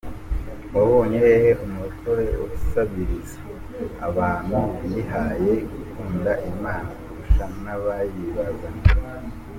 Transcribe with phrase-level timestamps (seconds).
[0.75, 3.39] Wabonye hehe umurokore usabiriza?
[4.07, 4.59] Abantu
[4.91, 8.95] bihaye gukunda Imana kurusha n'abayibazaniye.